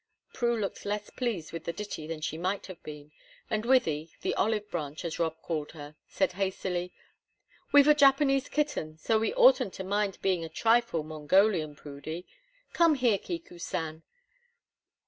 '"_Prue 0.33 0.59
looked 0.59 0.83
less 0.83 1.11
pleased 1.11 1.51
with 1.53 1.65
the 1.65 1.71
ditty 1.71 2.07
than 2.07 2.21
she 2.21 2.35
might 2.35 2.65
have 2.65 2.81
been, 2.81 3.11
and 3.51 3.65
Wythie, 3.65 4.09
"the 4.21 4.33
olivebranch," 4.35 5.05
as 5.05 5.19
Rob 5.19 5.39
called 5.43 5.73
her, 5.73 5.95
said, 6.07 6.31
hastily: 6.31 6.91
"We've 7.71 7.87
a 7.87 7.93
Japanese 7.93 8.49
kitten, 8.49 8.97
so 8.97 9.19
we 9.19 9.31
oughtn't 9.35 9.75
to 9.75 9.83
mind 9.83 10.17
being 10.23 10.41
just 10.41 10.53
a 10.53 10.55
trifle 10.57 11.03
Mongolian, 11.03 11.75
Prudy. 11.75 12.25
Come 12.73 12.95
here, 12.95 13.19
Kiku 13.19 13.59
san." 13.59 14.01